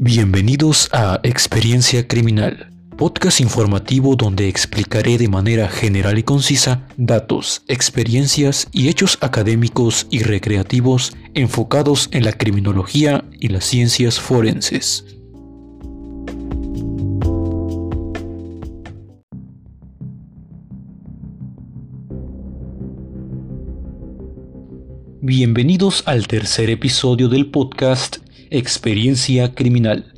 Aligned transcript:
Bienvenidos 0.00 0.88
a 0.92 1.18
Experiencia 1.24 2.06
Criminal, 2.06 2.70
podcast 2.96 3.40
informativo 3.40 4.14
donde 4.14 4.48
explicaré 4.48 5.18
de 5.18 5.26
manera 5.26 5.66
general 5.66 6.16
y 6.18 6.22
concisa 6.22 6.86
datos, 6.96 7.64
experiencias 7.66 8.68
y 8.70 8.90
hechos 8.90 9.18
académicos 9.22 10.06
y 10.08 10.22
recreativos 10.22 11.16
enfocados 11.34 12.10
en 12.12 12.24
la 12.24 12.32
criminología 12.32 13.24
y 13.40 13.48
las 13.48 13.64
ciencias 13.64 14.20
forenses. 14.20 15.04
Bienvenidos 25.20 26.04
al 26.06 26.28
tercer 26.28 26.70
episodio 26.70 27.28
del 27.28 27.50
podcast 27.50 28.18
Experiencia 28.50 29.54
Criminal. 29.54 30.14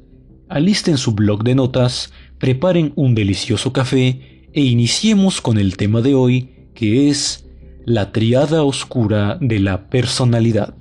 Alisten 0.49 0.99
su 0.99 1.13
blog 1.13 1.43
de 1.43 1.57
notas, 1.57 2.13
preparen 2.39 2.93
un 2.95 3.17
delicioso 3.17 3.73
café 3.73 4.49
e 4.53 4.63
iniciemos 4.63 5.41
con 5.41 5.59
el 5.59 5.77
tema 5.77 6.01
de 6.01 6.15
hoy, 6.15 6.71
que 6.75 7.09
es 7.09 7.49
la 7.85 8.13
triada 8.13 8.63
oscura 8.63 9.37
de 9.41 9.59
la 9.59 9.89
personalidad. 9.91 10.75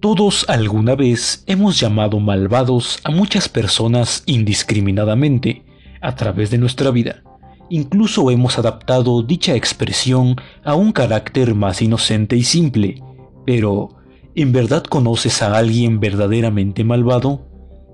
Todos 0.00 0.44
alguna 0.48 0.94
vez 0.94 1.42
hemos 1.46 1.80
llamado 1.80 2.20
malvados 2.20 2.98
a 3.04 3.10
muchas 3.10 3.48
personas 3.48 4.24
indiscriminadamente 4.26 5.64
a 6.02 6.14
través 6.16 6.50
de 6.50 6.58
nuestra 6.58 6.90
vida. 6.90 7.22
Incluso 7.70 8.30
hemos 8.30 8.58
adaptado 8.58 9.22
dicha 9.22 9.54
expresión 9.54 10.36
a 10.64 10.74
un 10.74 10.92
carácter 10.92 11.54
más 11.54 11.80
inocente 11.80 12.36
y 12.36 12.42
simple, 12.42 13.02
pero 13.46 14.01
¿En 14.34 14.52
verdad 14.52 14.84
conoces 14.84 15.42
a 15.42 15.58
alguien 15.58 16.00
verdaderamente 16.00 16.84
malvado? 16.84 17.46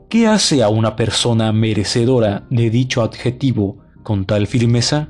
¿Qué 0.08 0.28
hace 0.28 0.62
a 0.62 0.68
una 0.68 0.94
persona 0.94 1.52
merecedora 1.52 2.46
de 2.48 2.70
dicho 2.70 3.02
adjetivo 3.02 3.78
con 4.04 4.24
tal 4.24 4.46
firmeza? 4.46 5.08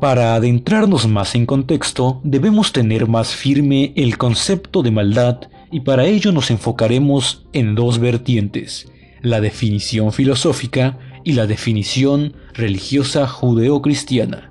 Para 0.00 0.34
adentrarnos 0.34 1.06
más 1.06 1.36
en 1.36 1.46
contexto, 1.46 2.20
debemos 2.24 2.72
tener 2.72 3.06
más 3.06 3.28
firme 3.28 3.92
el 3.94 4.18
concepto 4.18 4.82
de 4.82 4.90
maldad 4.90 5.42
y 5.70 5.80
para 5.80 6.06
ello 6.06 6.32
nos 6.32 6.50
enfocaremos 6.50 7.46
en 7.52 7.76
dos 7.76 8.00
vertientes, 8.00 8.90
la 9.22 9.40
definición 9.40 10.12
filosófica 10.12 10.98
y 11.22 11.34
la 11.34 11.46
definición 11.46 12.34
religiosa 12.52 13.28
judeocristiana. 13.28 14.49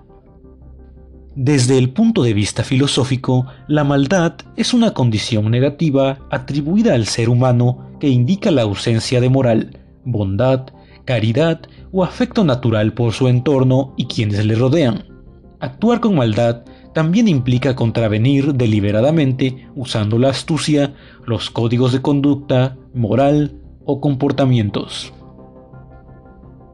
Desde 1.42 1.78
el 1.78 1.92
punto 1.92 2.24
de 2.24 2.34
vista 2.34 2.66
filosófico, 2.66 3.46
la 3.70 3.86
maldad 3.86 4.34
es 4.58 4.74
una 4.74 4.94
condición 4.94 5.50
negativa 5.50 6.20
atribuida 6.30 6.96
al 6.96 7.06
ser 7.06 7.30
humano 7.30 7.94
que 8.02 8.10
indica 8.10 8.52
la 8.52 8.64
ausencia 8.64 9.22
de 9.22 9.30
moral, 9.30 9.80
bondad, 10.04 10.66
caridad 11.06 11.62
o 11.94 12.04
afecto 12.04 12.44
natural 12.44 12.92
por 12.92 13.14
su 13.14 13.30
entorno 13.30 13.94
y 13.96 14.08
quienes 14.08 14.46
le 14.46 14.56
rodean. 14.56 15.06
Actuar 15.62 16.02
con 16.02 16.16
maldad 16.16 16.66
también 16.94 17.30
implica 17.30 17.74
contravenir 17.74 18.56
deliberadamente 18.56 19.66
usando 19.78 20.20
la 20.20 20.32
astucia, 20.32 20.94
los 21.26 21.50
códigos 21.50 21.94
de 21.94 22.02
conducta, 22.02 22.76
moral 22.94 23.56
o 23.86 24.02
comportamientos. 24.02 25.14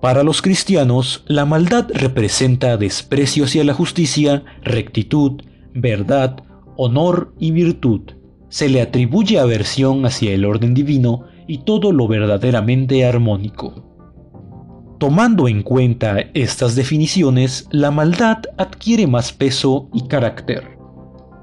Para 0.05 0.21
los 0.21 0.43
cristianos, 0.43 1.23
la 1.25 1.45
maldad 1.45 1.87
representa 1.91 2.77
desprecio 2.77 3.45
hacia 3.45 3.63
la 3.63 3.73
justicia, 3.73 4.43
rectitud, 4.61 5.41
verdad, 5.73 6.43
honor 6.77 7.33
y 7.39 7.49
virtud. 7.49 8.01
Se 8.49 8.69
le 8.69 8.83
atribuye 8.83 9.39
aversión 9.39 10.05
hacia 10.05 10.31
el 10.33 10.45
orden 10.45 10.75
divino 10.75 11.23
y 11.47 11.63
todo 11.63 11.91
lo 11.91 12.07
verdaderamente 12.07 13.03
armónico. 13.03 13.83
Tomando 14.99 15.47
en 15.47 15.63
cuenta 15.63 16.19
estas 16.35 16.75
definiciones, 16.75 17.67
la 17.71 17.89
maldad 17.89 18.43
adquiere 18.59 19.07
más 19.07 19.33
peso 19.33 19.89
y 19.91 20.07
carácter. 20.07 20.77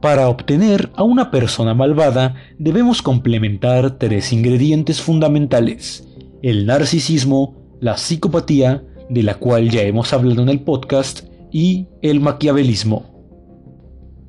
Para 0.01 0.29
obtener 0.29 0.93
a 0.95 1.03
una 1.03 1.33
persona 1.33 1.75
malvada 1.75 2.37
debemos 2.61 3.03
complementar 3.03 3.99
tres 3.99 4.33
ingredientes 4.33 5.03
fundamentales, 5.03 6.07
el 6.43 6.65
narcisismo, 6.65 7.62
la 7.83 7.97
psicopatía, 7.97 8.85
de 9.11 9.25
la 9.25 9.35
cual 9.35 9.69
ya 9.69 9.83
hemos 9.83 10.13
hablado 10.13 10.41
en 10.41 10.49
el 10.49 10.61
podcast, 10.61 11.25
y 11.51 11.89
el 12.01 12.21
maquiavelismo. 12.21 13.11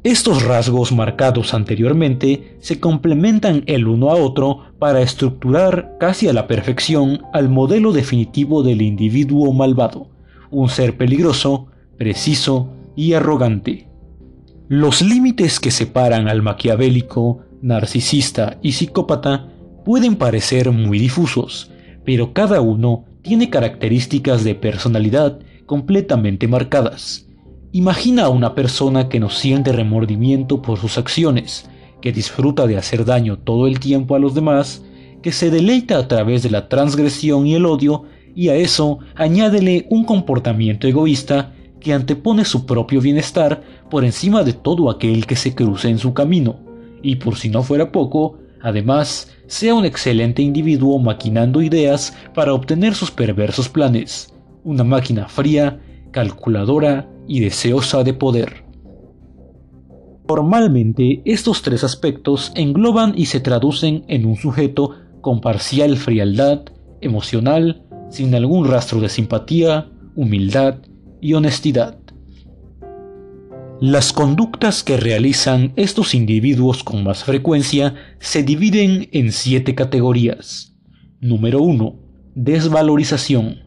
Estos 0.03 0.43
rasgos 0.43 0.91
marcados 0.91 1.53
anteriormente 1.53 2.57
se 2.59 2.79
complementan 2.79 3.63
el 3.67 3.87
uno 3.87 4.09
a 4.09 4.15
otro 4.15 4.73
para 4.79 5.03
estructurar 5.03 5.97
casi 5.99 6.27
a 6.27 6.33
la 6.33 6.47
perfección 6.47 7.21
al 7.31 7.47
modelo 7.47 7.93
definitivo 7.93 8.63
del 8.63 8.81
individuo 8.81 9.53
malvado, 9.53 10.09
un 10.49 10.67
ser 10.67 10.97
peligroso, 10.97 11.67
preciso 11.97 12.73
y 12.95 13.13
arrogante. 13.13 13.87
Los 14.67 15.03
límites 15.03 15.59
que 15.59 15.69
separan 15.69 16.27
al 16.27 16.41
maquiavélico, 16.41 17.41
narcisista 17.61 18.57
y 18.63 18.71
psicópata 18.71 19.47
pueden 19.85 20.15
parecer 20.15 20.71
muy 20.71 20.97
difusos, 20.97 21.71
pero 22.03 22.33
cada 22.33 22.59
uno 22.59 23.05
tiene 23.23 23.49
características 23.49 24.43
de 24.43 24.53
personalidad 24.53 25.39
completamente 25.65 26.47
marcadas. 26.47 27.25
Imagina 27.71 28.25
a 28.25 28.29
una 28.29 28.53
persona 28.53 29.09
que 29.09 29.19
no 29.19 29.29
siente 29.29 29.71
remordimiento 29.71 30.61
por 30.61 30.77
sus 30.77 30.97
acciones, 30.97 31.67
que 32.01 32.11
disfruta 32.11 32.67
de 32.67 32.77
hacer 32.77 33.05
daño 33.05 33.39
todo 33.39 33.67
el 33.67 33.79
tiempo 33.79 34.15
a 34.15 34.19
los 34.19 34.35
demás, 34.35 34.83
que 35.21 35.31
se 35.31 35.49
deleita 35.49 35.97
a 35.97 36.07
través 36.07 36.43
de 36.43 36.51
la 36.51 36.67
transgresión 36.67 37.47
y 37.47 37.55
el 37.55 37.65
odio, 37.65 38.03
y 38.35 38.49
a 38.49 38.55
eso 38.55 38.99
añádele 39.15 39.87
un 39.89 40.03
comportamiento 40.03 40.85
egoísta 40.85 41.53
que 41.79 41.93
antepone 41.93 42.43
su 42.43 42.65
propio 42.65 42.99
bienestar 42.99 43.63
por 43.89 44.03
encima 44.03 44.43
de 44.43 44.53
todo 44.53 44.89
aquel 44.89 45.25
que 45.25 45.37
se 45.37 45.55
cruce 45.55 45.87
en 45.87 45.97
su 45.97 46.13
camino, 46.13 46.59
y 47.01 47.15
por 47.15 47.37
si 47.37 47.49
no 47.49 47.63
fuera 47.63 47.91
poco, 47.91 48.37
Además, 48.63 49.29
sea 49.45 49.75
un 49.75 49.83
excelente 49.83 50.41
individuo 50.41 50.97
maquinando 50.97 51.61
ideas 51.61 52.17
para 52.33 52.53
obtener 52.53 52.95
sus 52.95 53.11
perversos 53.11 53.67
planes, 53.67 54.33
una 54.63 54.85
máquina 54.85 55.27
fría, 55.27 55.81
calculadora 56.11 57.09
y 57.27 57.41
deseosa 57.41 58.05
de 58.05 58.13
poder. 58.13 58.63
Formalmente, 60.25 61.21
estos 61.25 61.61
tres 61.61 61.83
aspectos 61.83 62.53
engloban 62.55 63.13
y 63.17 63.25
se 63.25 63.41
traducen 63.41 64.05
en 64.07 64.25
un 64.25 64.37
sujeto 64.37 64.91
con 65.19 65.41
parcial 65.41 65.97
frialdad, 65.97 66.61
emocional, 67.01 67.83
sin 68.09 68.33
algún 68.33 68.65
rastro 68.65 69.01
de 69.01 69.09
simpatía, 69.09 69.89
humildad 70.15 70.75
y 71.19 71.33
honestidad. 71.33 71.97
Las 73.81 74.13
conductas 74.13 74.83
que 74.83 74.97
realizan 74.97 75.73
estos 75.75 76.13
individuos 76.13 76.83
con 76.83 77.03
más 77.03 77.23
frecuencia 77.23 77.95
se 78.19 78.43
dividen 78.43 79.09
en 79.11 79.31
siete 79.31 79.75
categorías. 79.75 80.73
Número 81.19 81.61
1. 81.61 81.99
Desvalorización, 82.35 83.63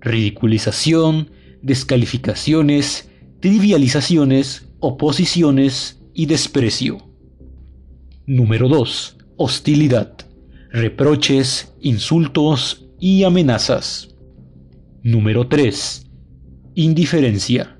ridiculización, 0.00 1.30
descalificaciones, 1.62 3.08
trivializaciones, 3.40 4.68
oposiciones 4.80 6.02
y 6.12 6.26
desprecio. 6.26 6.98
Número 8.26 8.68
2. 8.68 9.16
Hostilidad, 9.36 10.16
reproches, 10.70 11.72
insultos 11.80 12.86
y 13.00 13.24
amenazas. 13.24 14.14
Número 15.02 15.46
3. 15.48 16.06
Indiferencia 16.74 17.75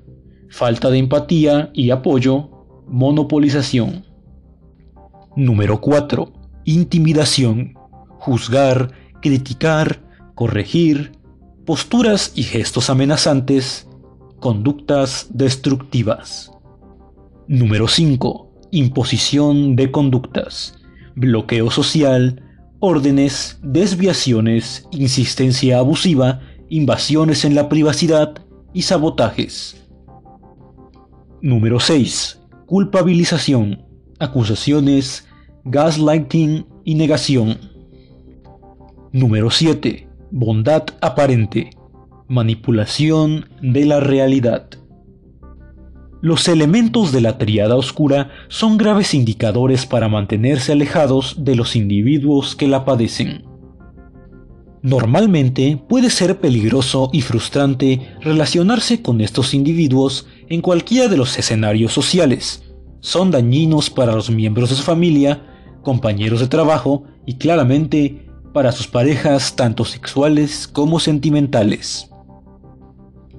falta 0.49 0.89
de 0.89 0.97
empatía 0.97 1.71
y 1.73 1.91
apoyo, 1.91 2.49
monopolización. 2.87 4.05
Número 5.35 5.81
4. 5.81 6.31
Intimidación, 6.65 7.73
juzgar, 8.19 8.91
criticar, 9.21 10.01
corregir, 10.35 11.11
posturas 11.65 12.31
y 12.35 12.43
gestos 12.43 12.89
amenazantes, 12.89 13.87
conductas 14.39 15.27
destructivas. 15.29 16.51
Número 17.47 17.87
5. 17.87 18.51
Imposición 18.71 19.75
de 19.75 19.91
conductas, 19.91 20.75
bloqueo 21.15 21.71
social, 21.71 22.43
órdenes, 22.79 23.59
desviaciones, 23.63 24.87
insistencia 24.91 25.79
abusiva, 25.79 26.41
invasiones 26.69 27.45
en 27.45 27.55
la 27.55 27.69
privacidad 27.69 28.35
y 28.73 28.83
sabotajes. 28.83 29.86
Número 31.47 31.79
6. 31.79 32.41
Culpabilización, 32.65 33.85
acusaciones, 34.19 35.29
gaslighting 35.63 36.65
y 36.83 36.95
negación. 36.95 37.57
Número 39.13 39.49
7. 39.49 40.09
Bondad 40.29 40.83
aparente, 40.99 41.69
manipulación 42.27 43.45
de 43.61 43.85
la 43.85 44.01
realidad. 44.01 44.67
Los 46.21 46.49
elementos 46.49 47.13
de 47.13 47.21
la 47.21 47.37
triada 47.37 47.77
oscura 47.77 48.29
son 48.49 48.75
graves 48.75 49.13
indicadores 49.13 49.85
para 49.85 50.09
mantenerse 50.09 50.73
alejados 50.73 51.45
de 51.45 51.55
los 51.55 51.77
individuos 51.77 52.57
que 52.57 52.67
la 52.67 52.83
padecen. 52.83 53.45
Normalmente 54.81 55.81
puede 55.87 56.09
ser 56.09 56.41
peligroso 56.41 57.09
y 57.13 57.21
frustrante 57.21 58.01
relacionarse 58.21 59.01
con 59.01 59.21
estos 59.21 59.53
individuos 59.53 60.27
en 60.49 60.61
cualquiera 60.61 61.07
de 61.07 61.17
los 61.17 61.37
escenarios 61.37 61.93
sociales. 61.93 62.63
Son 62.99 63.31
dañinos 63.31 63.89
para 63.89 64.13
los 64.13 64.29
miembros 64.29 64.69
de 64.69 64.75
su 64.75 64.83
familia, 64.83 65.43
compañeros 65.81 66.39
de 66.39 66.47
trabajo 66.47 67.03
y 67.25 67.35
claramente 67.35 68.27
para 68.53 68.71
sus 68.71 68.87
parejas 68.87 69.55
tanto 69.55 69.85
sexuales 69.85 70.67
como 70.67 70.99
sentimentales. 70.99 72.09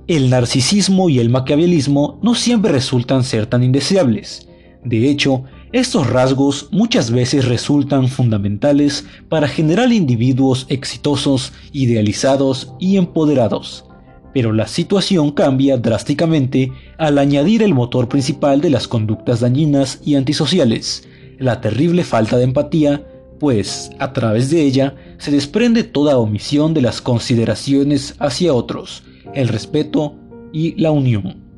El 0.07 0.31
narcisismo 0.31 1.09
y 1.09 1.19
el 1.19 1.29
maquiavelismo 1.29 2.19
no 2.23 2.35
siempre 2.35 2.73
resultan 2.73 3.25
ser 3.25 3.47
tan 3.47 3.63
indeseables. 3.63 4.49
De 4.85 5.11
hecho, 5.11 5.45
estos 5.73 6.07
rasgos 6.09 6.69
muchas 6.71 7.11
veces 7.11 7.45
resultan 7.45 8.09
fundamentales 8.09 9.05
para 9.29 9.49
generar 9.49 9.93
individuos 9.93 10.65
exitosos, 10.71 11.53
idealizados 11.73 12.73
y 12.79 12.97
empoderados. 12.97 13.88
Pero 14.33 14.53
la 14.53 14.67
situación 14.67 15.33
cambia 15.33 15.79
drásticamente 15.79 16.73
al 16.99 17.19
añadir 17.19 17.63
el 17.63 17.75
motor 17.75 18.09
principal 18.09 18.61
de 18.61 18.71
las 18.71 18.87
conductas 18.87 19.41
dañinas 19.41 20.01
y 20.05 20.17
antisociales, 20.17 21.09
la 21.39 21.61
terrible 21.61 22.05
falta 22.05 22.37
de 22.37 22.45
empatía, 22.45 23.07
pues 23.39 23.91
a 23.99 24.13
través 24.13 24.51
de 24.51 24.63
ella 24.63 24.95
se 25.19 25.31
desprende 25.31 25.85
toda 25.85 26.19
omisión 26.19 26.75
de 26.75 26.83
las 26.83 27.01
consideraciones 27.01 28.17
hacia 28.19 28.53
otros, 28.53 29.05
el 29.35 29.49
respeto 29.49 30.17
y 30.53 30.75
la 30.81 30.91
unión. 30.91 31.49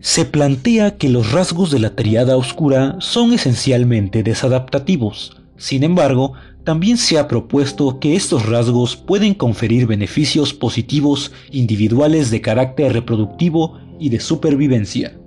Se 0.00 0.24
plantea 0.24 0.96
que 0.96 1.08
los 1.08 1.32
rasgos 1.32 1.70
de 1.70 1.78
la 1.78 1.94
triada 1.94 2.36
oscura 2.36 2.96
son 2.98 3.32
esencialmente 3.32 4.22
desadaptativos. 4.22 5.40
Sin 5.56 5.84
embargo, 5.84 6.32
también 6.64 6.96
se 6.96 7.18
ha 7.18 7.26
propuesto 7.26 7.98
que 7.98 8.14
estos 8.14 8.46
rasgos 8.46 8.96
pueden 8.96 9.34
conferir 9.34 9.86
beneficios 9.86 10.54
positivos 10.54 11.32
individuales 11.50 12.30
de 12.30 12.40
carácter 12.40 12.92
reproductivo 12.92 13.78
y 13.98 14.10
de 14.10 14.20
supervivencia. 14.20 15.18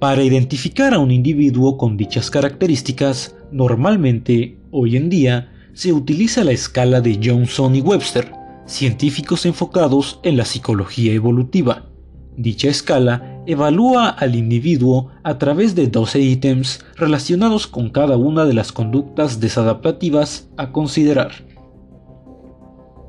Para 0.00 0.22
identificar 0.22 0.94
a 0.94 0.98
un 0.98 1.10
individuo 1.10 1.76
con 1.76 1.96
dichas 1.96 2.30
características, 2.30 3.36
normalmente, 3.52 4.58
hoy 4.70 4.96
en 4.96 5.08
día, 5.08 5.52
se 5.74 5.92
utiliza 5.92 6.44
la 6.44 6.52
escala 6.52 7.00
de 7.00 7.20
Johnson 7.22 7.74
y 7.74 7.80
Webster, 7.80 8.32
científicos 8.66 9.44
enfocados 9.46 10.20
en 10.22 10.36
la 10.36 10.44
psicología 10.44 11.12
evolutiva. 11.12 11.90
Dicha 12.36 12.68
escala 12.68 13.33
evalúa 13.46 14.08
al 14.08 14.34
individuo 14.34 15.10
a 15.22 15.38
través 15.38 15.74
de 15.74 15.86
12 15.86 16.20
ítems 16.20 16.84
relacionados 16.96 17.66
con 17.66 17.90
cada 17.90 18.16
una 18.16 18.44
de 18.44 18.54
las 18.54 18.72
conductas 18.72 19.40
desadaptativas 19.40 20.48
a 20.56 20.72
considerar. 20.72 21.32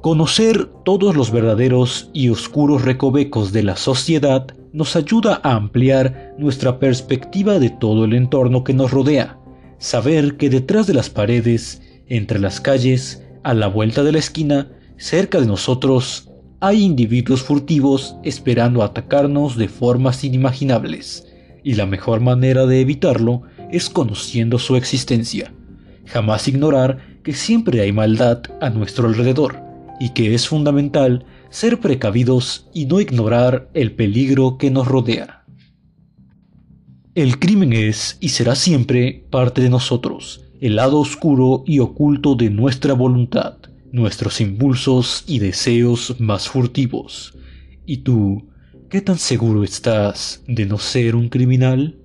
Conocer 0.02 0.70
todos 0.84 1.16
los 1.16 1.32
verdaderos 1.32 2.10
y 2.14 2.30
oscuros 2.30 2.84
recovecos 2.84 3.52
de 3.52 3.64
la 3.64 3.76
sociedad 3.76 4.48
nos 4.72 4.96
ayuda 4.96 5.40
a 5.42 5.56
ampliar 5.56 6.36
nuestra 6.38 6.80
perspectiva 6.80 7.60
de 7.60 7.70
todo 7.70 8.06
el 8.06 8.14
entorno 8.14 8.64
que 8.64 8.74
nos 8.74 8.92
rodea. 8.92 9.40
Saber 9.80 10.38
que 10.38 10.50
detrás 10.50 10.86
de 10.86 10.94
las 10.94 11.10
paredes, 11.10 11.82
entre 12.08 12.40
las 12.40 12.62
calles, 12.62 13.24
a 13.44 13.54
la 13.54 13.68
vuelta 13.68 14.04
de 14.04 14.12
la 14.12 14.20
esquina, 14.20 14.68
cerca 14.98 15.40
de 15.40 15.48
nosotros, 15.48 16.30
hay 16.66 16.82
individuos 16.82 17.44
furtivos 17.44 18.16
esperando 18.24 18.82
atacarnos 18.82 19.56
de 19.56 19.68
formas 19.68 20.24
inimaginables, 20.24 21.28
y 21.64 21.76
la 21.76 21.86
mejor 21.86 22.22
manera 22.22 22.66
de 22.66 22.82
evitarlo 22.82 23.44
es 23.72 23.88
conociendo 23.88 24.58
su 24.58 24.76
existencia. 24.76 25.54
Jamás 26.08 26.48
ignorar 26.48 27.20
que 27.22 27.34
siempre 27.34 27.82
hay 27.82 27.92
maldad 27.92 28.42
a 28.62 28.72
nuestro 28.72 29.08
alrededor, 29.08 29.62
y 30.00 30.10
que 30.10 30.34
es 30.34 30.48
fundamental 30.48 31.28
ser 31.52 31.80
precavidos 31.80 32.68
y 32.74 32.88
no 32.88 33.00
ignorar 33.00 33.70
el 33.76 33.92
peligro 33.92 34.58
que 34.58 34.72
nos 34.72 34.88
rodea. 34.88 35.46
El 37.14 37.38
crimen 37.38 37.74
es 37.74 38.18
y 38.22 38.30
será 38.30 38.56
siempre 38.56 39.24
parte 39.30 39.62
de 39.62 39.70
nosotros, 39.70 40.44
el 40.62 40.78
lado 40.78 41.00
oscuro 41.00 41.64
y 41.68 41.78
oculto 41.78 42.34
de 42.34 42.50
nuestra 42.50 42.96
voluntad 42.96 43.58
nuestros 43.96 44.42
impulsos 44.42 45.24
y 45.26 45.40
deseos 45.40 46.20
más 46.20 46.50
furtivos. 46.50 47.34
¿Y 47.86 47.98
tú, 47.98 48.50
qué 48.90 49.00
tan 49.00 49.18
seguro 49.18 49.64
estás 49.64 50.44
de 50.48 50.66
no 50.66 50.78
ser 50.78 51.16
un 51.16 51.30
criminal? 51.30 51.96